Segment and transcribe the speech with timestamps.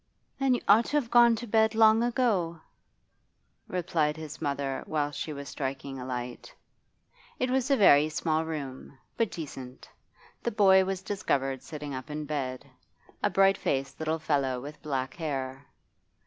[0.39, 2.59] 'Then you ought to have gone to bed long ago,'
[3.67, 6.51] replied his mother whilst she was striking a light.
[7.37, 9.87] It was a very small room, but decent.
[10.41, 12.65] The boy was discovered sitting up in bed
[13.21, 15.67] a bright faced little fellow with black hair.